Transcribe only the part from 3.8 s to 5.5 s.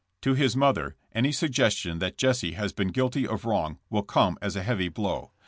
will come as a heavy blow.